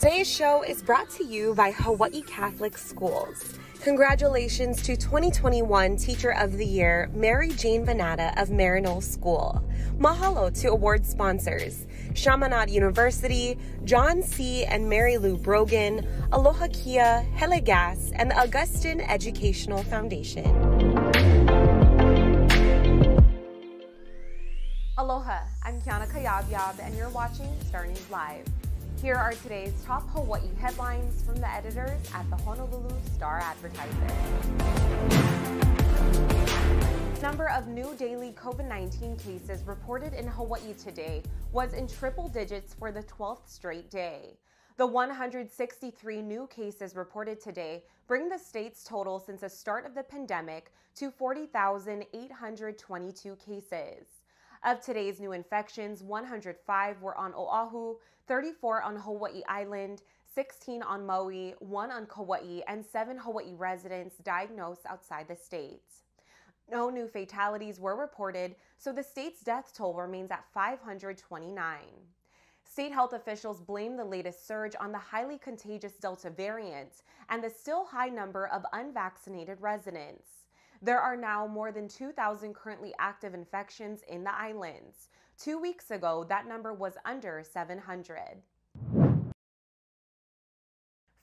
Today's 0.00 0.30
show 0.30 0.62
is 0.62 0.80
brought 0.80 1.10
to 1.10 1.24
you 1.26 1.54
by 1.54 1.72
Hawaii 1.72 2.22
Catholic 2.22 2.78
Schools. 2.78 3.58
Congratulations 3.82 4.80
to 4.80 4.96
2021 4.96 5.98
Teacher 5.98 6.30
of 6.30 6.56
the 6.56 6.64
Year, 6.64 7.10
Mary 7.12 7.50
Jane 7.50 7.84
Venata 7.84 8.32
of 8.40 8.48
Maryknoll 8.48 9.02
School. 9.02 9.62
Mahalo 9.98 10.58
to 10.62 10.68
award 10.68 11.04
sponsors 11.04 11.86
Chaminade 12.14 12.70
University, 12.70 13.58
John 13.84 14.22
C. 14.22 14.64
and 14.64 14.88
Mary 14.88 15.18
Lou 15.18 15.36
Brogan, 15.36 16.08
Aloha 16.32 16.68
Kia, 16.72 17.20
Hele 17.34 17.60
Gas, 17.60 18.10
and 18.14 18.30
the 18.30 18.40
Augustine 18.40 19.02
Educational 19.02 19.82
Foundation. 19.82 20.46
Aloha, 24.96 25.40
I'm 25.62 25.78
Kiana 25.82 26.10
Kayabyab, 26.10 26.78
and 26.82 26.96
you're 26.96 27.10
watching 27.10 27.48
Star 27.68 27.86
News 27.86 28.10
Live. 28.10 28.46
Here 29.02 29.16
are 29.16 29.32
today's 29.32 29.72
top 29.82 30.06
Hawaii 30.10 30.54
headlines 30.60 31.22
from 31.22 31.36
the 31.36 31.50
editors 31.50 31.98
at 32.12 32.28
the 32.28 32.36
Honolulu 32.36 32.94
Star 33.14 33.38
Advertiser. 33.38 33.88
Number 37.22 37.48
of 37.48 37.66
new 37.66 37.94
daily 37.96 38.32
COVID 38.32 38.68
19 38.68 39.16
cases 39.16 39.62
reported 39.62 40.12
in 40.12 40.26
Hawaii 40.26 40.74
today 40.74 41.22
was 41.50 41.72
in 41.72 41.88
triple 41.88 42.28
digits 42.28 42.74
for 42.74 42.92
the 42.92 43.02
12th 43.04 43.48
straight 43.48 43.90
day. 43.90 44.36
The 44.76 44.86
163 44.86 46.20
new 46.20 46.46
cases 46.48 46.94
reported 46.94 47.40
today 47.40 47.84
bring 48.06 48.28
the 48.28 48.36
state's 48.36 48.84
total 48.84 49.18
since 49.18 49.40
the 49.40 49.48
start 49.48 49.86
of 49.86 49.94
the 49.94 50.02
pandemic 50.02 50.74
to 50.96 51.10
40,822 51.10 53.36
cases. 53.36 54.19
Of 54.62 54.82
today's 54.82 55.20
new 55.20 55.32
infections, 55.32 56.02
105 56.02 57.00
were 57.00 57.16
on 57.16 57.32
Oahu, 57.32 57.96
34 58.28 58.82
on 58.82 58.96
Hawaii 58.96 59.40
Island, 59.48 60.02
16 60.34 60.82
on 60.82 61.06
Maui, 61.06 61.54
1 61.60 61.90
on 61.90 62.04
Kauai, 62.04 62.60
and 62.68 62.84
7 62.84 63.16
Hawaii 63.16 63.54
residents 63.54 64.16
diagnosed 64.18 64.82
outside 64.86 65.28
the 65.28 65.34
state. 65.34 65.80
No 66.70 66.90
new 66.90 67.08
fatalities 67.08 67.80
were 67.80 67.96
reported, 67.96 68.54
so 68.76 68.92
the 68.92 69.02
state's 69.02 69.40
death 69.40 69.72
toll 69.74 69.94
remains 69.94 70.30
at 70.30 70.44
529. 70.52 71.78
State 72.62 72.92
health 72.92 73.14
officials 73.14 73.62
blame 73.62 73.96
the 73.96 74.04
latest 74.04 74.46
surge 74.46 74.76
on 74.78 74.92
the 74.92 74.98
highly 74.98 75.38
contagious 75.38 75.94
Delta 75.94 76.28
variant 76.28 77.00
and 77.30 77.42
the 77.42 77.48
still 77.48 77.86
high 77.86 78.10
number 78.10 78.46
of 78.48 78.66
unvaccinated 78.74 79.58
residents. 79.62 80.39
There 80.82 81.00
are 81.00 81.16
now 81.16 81.46
more 81.46 81.72
than 81.72 81.88
2,000 81.88 82.54
currently 82.54 82.94
active 82.98 83.34
infections 83.34 84.02
in 84.08 84.24
the 84.24 84.34
islands. 84.34 85.10
Two 85.38 85.60
weeks 85.60 85.90
ago, 85.90 86.24
that 86.30 86.48
number 86.48 86.72
was 86.72 86.94
under 87.04 87.42
700. 87.44 88.40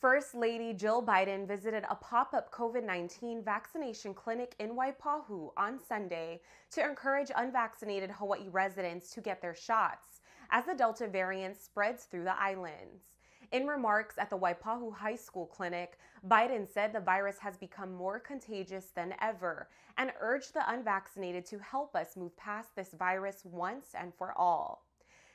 First 0.00 0.34
Lady 0.34 0.72
Jill 0.72 1.02
Biden 1.02 1.46
visited 1.46 1.84
a 1.88 1.94
pop 1.94 2.32
up 2.32 2.50
COVID 2.50 2.82
19 2.82 3.44
vaccination 3.44 4.14
clinic 4.14 4.56
in 4.58 4.70
Waipahu 4.70 5.50
on 5.56 5.78
Sunday 5.78 6.40
to 6.70 6.82
encourage 6.82 7.30
unvaccinated 7.36 8.10
Hawaii 8.10 8.48
residents 8.48 9.10
to 9.10 9.20
get 9.20 9.42
their 9.42 9.54
shots 9.54 10.22
as 10.50 10.64
the 10.64 10.74
Delta 10.74 11.06
variant 11.06 11.56
spreads 11.56 12.04
through 12.04 12.24
the 12.24 12.40
islands. 12.40 13.04
In 13.52 13.66
remarks 13.66 14.16
at 14.16 14.30
the 14.30 14.38
Waipahu 14.38 14.94
High 14.94 15.16
School 15.16 15.44
clinic, 15.44 15.98
Biden 16.26 16.66
said 16.66 16.90
the 16.90 17.00
virus 17.00 17.38
has 17.40 17.58
become 17.58 17.92
more 17.92 18.18
contagious 18.18 18.86
than 18.94 19.14
ever 19.20 19.68
and 19.98 20.10
urged 20.20 20.54
the 20.54 20.70
unvaccinated 20.72 21.44
to 21.46 21.58
help 21.58 21.94
us 21.94 22.16
move 22.16 22.34
past 22.38 22.74
this 22.74 22.94
virus 22.98 23.42
once 23.44 23.88
and 23.94 24.14
for 24.14 24.32
all. 24.38 24.86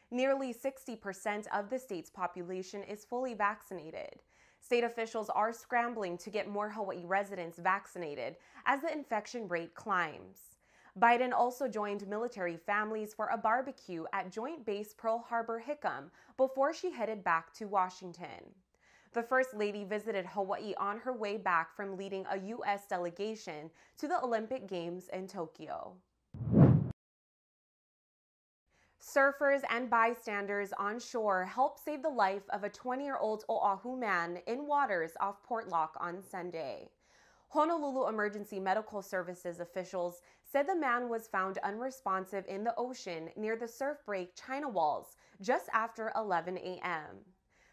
Nearly 0.09 0.51
60% 0.51 1.45
of 1.53 1.69
the 1.69 1.77
state's 1.77 2.09
population 2.09 2.81
is 2.81 3.05
fully 3.05 3.35
vaccinated. 3.35 4.23
State 4.59 4.83
officials 4.83 5.29
are 5.29 5.53
scrambling 5.53 6.17
to 6.17 6.31
get 6.31 6.49
more 6.49 6.71
Hawaii 6.71 7.05
residents 7.05 7.59
vaccinated 7.59 8.37
as 8.65 8.81
the 8.81 8.91
infection 8.91 9.47
rate 9.47 9.75
climbs. 9.75 10.56
Biden 10.99 11.31
also 11.31 11.67
joined 11.67 12.07
military 12.07 12.57
families 12.57 13.13
for 13.13 13.27
a 13.27 13.37
barbecue 13.37 14.05
at 14.13 14.31
Joint 14.31 14.65
Base 14.65 14.95
Pearl 14.97 15.19
Harbor 15.19 15.63
Hickam 15.65 16.09
before 16.37 16.73
she 16.73 16.89
headed 16.89 17.23
back 17.23 17.53
to 17.53 17.65
Washington. 17.65 18.55
The 19.13 19.21
First 19.21 19.53
Lady 19.53 19.83
visited 19.83 20.25
Hawaii 20.25 20.73
on 20.77 20.97
her 20.99 21.13
way 21.13 21.37
back 21.37 21.75
from 21.75 21.97
leading 21.97 22.25
a 22.31 22.39
U.S. 22.39 22.87
delegation 22.87 23.69
to 23.99 24.07
the 24.07 24.21
Olympic 24.23 24.67
Games 24.67 25.09
in 25.13 25.27
Tokyo. 25.27 25.93
Surfers 28.99 29.61
and 29.69 29.89
bystanders 29.89 30.73
on 30.77 30.99
shore 30.99 31.45
helped 31.45 31.79
save 31.79 32.01
the 32.01 32.09
life 32.09 32.43
of 32.49 32.63
a 32.63 32.69
20 32.69 33.03
year 33.03 33.17
old 33.17 33.45
Oahu 33.49 33.97
man 33.97 34.39
in 34.47 34.67
waters 34.67 35.11
off 35.19 35.37
Portlock 35.47 35.91
on 35.99 36.23
Sunday. 36.23 36.89
Honolulu 37.49 38.09
Emergency 38.09 38.59
Medical 38.59 39.01
Services 39.01 39.61
officials 39.61 40.21
said 40.43 40.67
the 40.67 40.75
man 40.75 41.07
was 41.07 41.27
found 41.27 41.57
unresponsive 41.59 42.43
in 42.47 42.63
the 42.63 42.75
ocean 42.77 43.29
near 43.37 43.55
the 43.55 43.67
surf 43.67 43.97
break 44.05 44.35
China 44.35 44.67
Walls 44.67 45.15
just 45.41 45.69
after 45.73 46.11
11 46.15 46.57
a.m. 46.57 47.23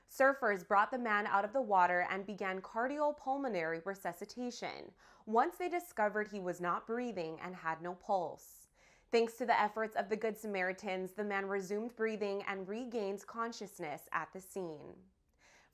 Surfers 0.09 0.67
brought 0.67 0.93
the 0.93 0.99
man 0.99 1.27
out 1.27 1.45
of 1.45 1.53
the 1.53 1.61
water 1.61 2.07
and 2.09 2.25
began 2.25 2.61
cardiopulmonary 2.61 3.85
resuscitation 3.85 4.93
once 5.27 5.57
they 5.57 5.69
discovered 5.69 6.29
he 6.29 6.39
was 6.39 6.61
not 6.61 6.87
breathing 6.87 7.39
and 7.45 7.57
had 7.57 7.83
no 7.83 7.95
pulse. 7.95 8.69
Thanks 9.11 9.35
to 9.35 9.47
the 9.47 9.61
efforts 9.61 9.97
of 9.97 10.09
the 10.09 10.17
Good 10.17 10.39
Samaritans, 10.39 11.13
the 11.13 11.25
man 11.25 11.47
resumed 11.47 11.97
breathing 11.97 12.45
and 12.47 12.69
regained 12.69 13.27
consciousness 13.27 14.03
at 14.13 14.29
the 14.33 14.41
scene. 14.41 14.95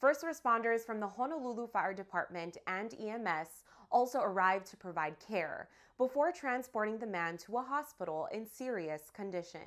First 0.00 0.25
responders 0.25 0.81
from 0.81 0.99
the 0.99 1.06
Honolulu 1.06 1.66
Fire 1.66 1.93
Department 1.93 2.56
and 2.66 2.94
EMS 2.99 3.49
also 3.93 4.21
arrived 4.21 4.65
to 4.69 4.77
provide 4.78 5.16
care 5.21 5.69
before 5.99 6.33
transporting 6.33 6.99
the 6.99 7.06
man 7.06 7.37
to 7.37 7.59
a 7.59 7.62
hospital 7.62 8.27
in 8.33 8.47
serious 8.47 9.10
condition. 9.12 9.60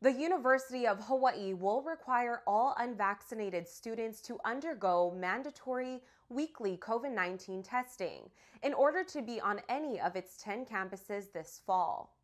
The 0.00 0.12
University 0.12 0.86
of 0.86 1.04
Hawaii 1.04 1.52
will 1.52 1.82
require 1.82 2.40
all 2.46 2.74
unvaccinated 2.78 3.68
students 3.68 4.22
to 4.22 4.38
undergo 4.46 5.14
mandatory 5.14 6.00
weekly 6.30 6.78
COVID 6.78 7.12
19 7.12 7.62
testing 7.62 8.30
in 8.62 8.72
order 8.72 9.04
to 9.04 9.20
be 9.20 9.42
on 9.42 9.60
any 9.68 10.00
of 10.00 10.16
its 10.16 10.38
10 10.38 10.64
campuses 10.64 11.32
this 11.32 11.60
fall. 11.66 12.15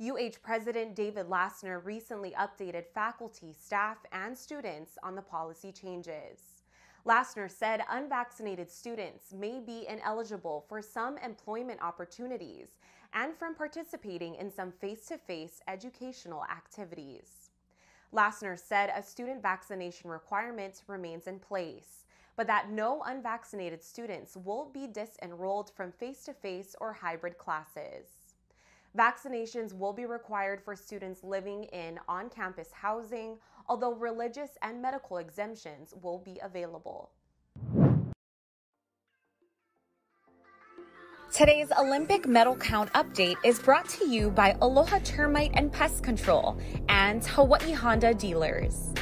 UH 0.00 0.40
President 0.42 0.94
David 0.96 1.28
Lassner 1.28 1.84
recently 1.84 2.32
updated 2.32 2.86
faculty, 2.94 3.52
staff, 3.52 3.98
and 4.10 4.36
students 4.36 4.96
on 5.02 5.14
the 5.14 5.22
policy 5.22 5.70
changes. 5.70 6.62
Lassner 7.04 7.50
said 7.50 7.82
unvaccinated 7.90 8.70
students 8.70 9.32
may 9.32 9.60
be 9.60 9.86
ineligible 9.88 10.64
for 10.68 10.80
some 10.80 11.18
employment 11.18 11.80
opportunities 11.82 12.78
and 13.12 13.36
from 13.36 13.54
participating 13.54 14.34
in 14.36 14.50
some 14.50 14.72
face 14.72 15.06
to 15.06 15.18
face 15.18 15.60
educational 15.68 16.44
activities. 16.44 17.50
Lassner 18.14 18.58
said 18.58 18.90
a 18.94 19.02
student 19.02 19.42
vaccination 19.42 20.08
requirement 20.08 20.82
remains 20.86 21.26
in 21.26 21.38
place, 21.38 22.04
but 22.36 22.46
that 22.46 22.70
no 22.70 23.02
unvaccinated 23.02 23.82
students 23.82 24.36
will 24.36 24.70
be 24.72 24.86
disenrolled 24.86 25.70
from 25.74 25.92
face 25.92 26.24
to 26.24 26.32
face 26.32 26.74
or 26.80 26.92
hybrid 26.92 27.36
classes. 27.36 28.21
Vaccinations 28.96 29.72
will 29.72 29.94
be 29.94 30.04
required 30.04 30.60
for 30.62 30.76
students 30.76 31.24
living 31.24 31.64
in 31.64 31.98
on 32.08 32.28
campus 32.28 32.68
housing, 32.72 33.38
although 33.66 33.94
religious 33.94 34.50
and 34.60 34.82
medical 34.82 35.16
exemptions 35.16 35.94
will 36.02 36.18
be 36.18 36.38
available. 36.42 37.10
Today's 41.32 41.72
Olympic 41.72 42.28
medal 42.28 42.54
count 42.54 42.92
update 42.92 43.36
is 43.42 43.58
brought 43.58 43.88
to 43.88 44.06
you 44.06 44.30
by 44.30 44.54
Aloha 44.60 44.98
Termite 45.02 45.52
and 45.54 45.72
Pest 45.72 46.04
Control 46.04 46.58
and 46.90 47.24
Hawaii 47.24 47.72
Honda 47.72 48.12
Dealers. 48.12 48.92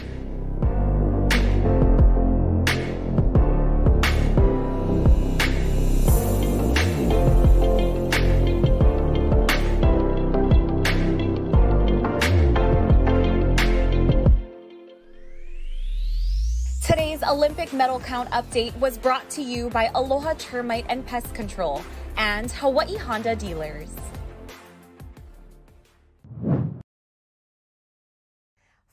Olympic 17.40 17.72
medal 17.72 17.98
count 17.98 18.28
update 18.32 18.76
was 18.80 18.98
brought 18.98 19.30
to 19.30 19.40
you 19.40 19.70
by 19.70 19.90
Aloha 19.94 20.34
Termite 20.34 20.84
and 20.90 21.06
Pest 21.06 21.32
Control 21.32 21.80
and 22.18 22.50
Hawaii 22.50 22.98
Honda 22.98 23.34
dealers. 23.34 23.88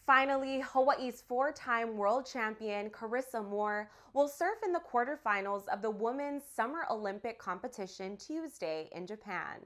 Finally, 0.05 0.61
Hawaii's 0.61 1.21
four 1.27 1.51
time 1.51 1.97
world 1.97 2.25
champion 2.25 2.89
Carissa 2.89 3.45
Moore 3.45 3.91
will 4.13 4.29
surf 4.29 4.59
in 4.63 4.71
the 4.71 4.79
quarterfinals 4.79 5.67
of 5.67 5.81
the 5.81 5.91
Women's 5.91 6.43
Summer 6.45 6.85
Olympic 6.89 7.37
competition 7.39 8.15
Tuesday 8.15 8.87
in 8.93 9.05
Japan. 9.05 9.59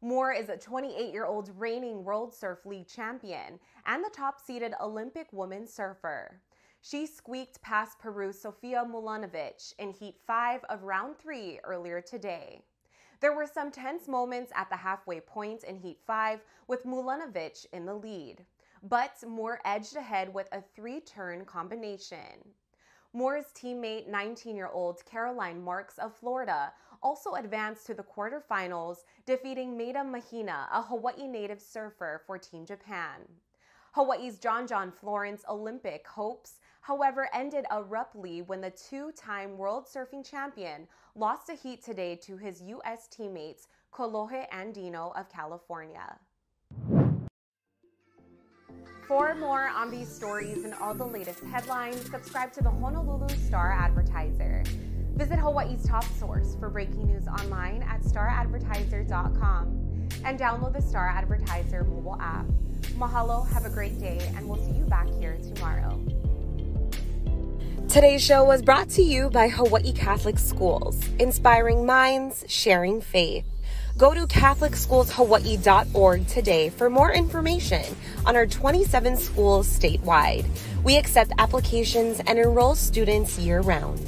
Moore 0.00 0.32
is 0.32 0.50
a 0.50 0.56
28 0.56 1.12
year 1.12 1.26
old 1.26 1.50
reigning 1.58 2.04
World 2.04 2.32
Surf 2.32 2.64
League 2.64 2.86
champion 2.86 3.58
and 3.86 4.04
the 4.04 4.10
top 4.14 4.40
seeded 4.40 4.72
Olympic 4.80 5.32
woman 5.32 5.66
surfer. 5.66 6.40
She 6.86 7.06
squeaked 7.06 7.62
past 7.62 7.98
Peru's 7.98 8.38
Sofia 8.38 8.84
Mulanovich 8.84 9.72
in 9.78 9.88
Heat 9.88 10.20
5 10.26 10.64
of 10.64 10.82
Round 10.82 11.16
3 11.16 11.60
earlier 11.64 12.02
today. 12.02 12.60
There 13.20 13.32
were 13.34 13.46
some 13.46 13.70
tense 13.70 14.06
moments 14.06 14.52
at 14.54 14.68
the 14.68 14.76
halfway 14.76 15.20
point 15.20 15.64
in 15.64 15.78
Heat 15.78 15.98
5 16.06 16.44
with 16.66 16.84
Mulanovich 16.84 17.64
in 17.72 17.86
the 17.86 17.94
lead, 17.94 18.44
but 18.82 19.14
Moore 19.26 19.62
edged 19.64 19.96
ahead 19.96 20.34
with 20.34 20.46
a 20.52 20.60
three 20.60 21.00
turn 21.00 21.46
combination. 21.46 22.52
Moore's 23.14 23.50
teammate, 23.54 24.06
19 24.06 24.54
year 24.54 24.68
old 24.68 25.02
Caroline 25.06 25.64
Marks 25.64 25.96
of 25.96 26.14
Florida, 26.14 26.70
also 27.02 27.32
advanced 27.32 27.86
to 27.86 27.94
the 27.94 28.02
quarterfinals, 28.02 29.04
defeating 29.24 29.74
Maeda 29.78 30.04
Mahina, 30.04 30.68
a 30.70 30.82
Hawaii 30.82 31.28
native 31.28 31.62
surfer 31.62 32.20
for 32.26 32.36
Team 32.36 32.66
Japan. 32.66 33.22
Hawaii's 33.94 34.38
John 34.38 34.66
John 34.66 34.90
Florence 34.90 35.44
Olympic 35.48 36.04
hopes, 36.08 36.58
however, 36.80 37.28
ended 37.32 37.64
abruptly 37.70 38.42
when 38.42 38.60
the 38.60 38.70
two 38.70 39.12
time 39.12 39.56
world 39.56 39.86
surfing 39.86 40.28
champion 40.28 40.88
lost 41.14 41.48
a 41.48 41.54
heat 41.54 41.84
today 41.84 42.16
to 42.16 42.36
his 42.36 42.60
U.S. 42.62 43.06
teammates 43.06 43.68
Kolohe 43.92 44.50
Andino 44.50 45.16
of 45.16 45.28
California. 45.28 46.18
For 49.06 49.36
more 49.36 49.68
on 49.68 49.92
these 49.92 50.08
stories 50.08 50.64
and 50.64 50.74
all 50.74 50.94
the 50.94 51.06
latest 51.06 51.44
headlines, 51.44 52.10
subscribe 52.10 52.52
to 52.54 52.64
the 52.64 52.70
Honolulu 52.70 53.28
Star 53.46 53.70
Advertiser. 53.70 54.64
Visit 55.14 55.38
Hawaii's 55.38 55.86
top 55.86 56.04
source 56.18 56.56
for 56.56 56.68
breaking 56.68 57.06
news 57.06 57.28
online 57.28 57.84
at 57.84 58.02
staradvertiser.com 58.02 60.08
and 60.24 60.36
download 60.36 60.72
the 60.72 60.82
Star 60.82 61.08
Advertiser 61.08 61.84
mobile 61.84 62.20
app. 62.20 62.46
Mahalo, 62.96 63.48
have 63.48 63.64
a 63.64 63.70
great 63.70 63.98
day, 63.98 64.20
and 64.36 64.48
we'll 64.48 64.62
see 64.64 64.72
you 64.72 64.84
back 64.84 65.08
here 65.18 65.36
tomorrow. 65.54 66.00
Today's 67.88 68.22
show 68.22 68.44
was 68.44 68.62
brought 68.62 68.88
to 68.90 69.02
you 69.02 69.30
by 69.30 69.48
Hawaii 69.48 69.92
Catholic 69.92 70.38
Schools, 70.38 71.00
inspiring 71.18 71.86
minds, 71.86 72.44
sharing 72.48 73.00
faith. 73.00 73.46
Go 73.96 74.12
to 74.12 74.26
CatholicSchoolsHawaii.org 74.26 76.26
today 76.26 76.68
for 76.70 76.90
more 76.90 77.12
information 77.12 77.84
on 78.26 78.34
our 78.34 78.46
27 78.46 79.16
schools 79.16 79.68
statewide. 79.68 80.44
We 80.82 80.96
accept 80.96 81.30
applications 81.38 82.20
and 82.26 82.36
enroll 82.38 82.74
students 82.74 83.38
year 83.38 83.60
round. 83.60 84.00